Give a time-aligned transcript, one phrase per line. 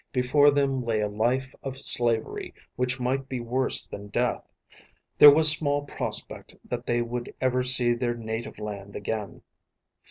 [0.11, 4.43] Before them lay a life of slavery which might be worse than death;
[5.19, 9.43] there was small prospect that they would ever see their native land again.